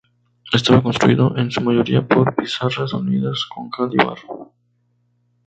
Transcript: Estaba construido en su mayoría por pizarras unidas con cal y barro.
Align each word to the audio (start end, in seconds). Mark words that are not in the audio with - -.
Estaba 0.51 0.81
construido 0.81 1.37
en 1.37 1.51
su 1.51 1.61
mayoría 1.61 2.07
por 2.07 2.35
pizarras 2.35 2.91
unidas 2.93 3.45
con 3.47 3.69
cal 3.69 3.91
y 3.93 3.97
barro. 3.97 4.51